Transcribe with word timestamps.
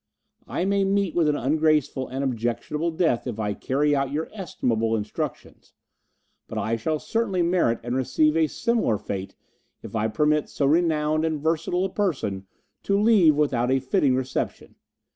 "I 0.47 0.65
may 0.65 0.83
meet 0.83 1.13
with 1.13 1.29
an 1.29 1.35
ungraceful 1.35 2.07
and 2.07 2.23
objectionable 2.23 2.89
death 2.89 3.27
if 3.27 3.39
I 3.39 3.53
carry 3.53 3.95
out 3.95 4.11
your 4.11 4.29
estimable 4.33 4.95
instructions, 4.95 5.73
but 6.47 6.57
I 6.57 6.75
shall 6.75 6.97
certainly 6.97 7.43
merit 7.43 7.79
and 7.83 7.95
receive 7.95 8.35
a 8.35 8.47
similar 8.47 8.97
fate 8.97 9.35
if 9.83 9.95
I 9.95 10.07
permit 10.07 10.49
so 10.49 10.65
renowned 10.65 11.23
and 11.23 11.39
versatile 11.39 11.85
a 11.85 11.89
person 11.91 12.47
to 12.81 12.99
leave 12.99 13.35
without 13.35 13.69
a 13.69 13.79
fitting 13.79 14.15
reception. 14.15 14.73